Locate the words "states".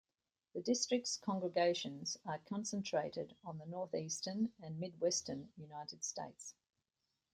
6.03-6.55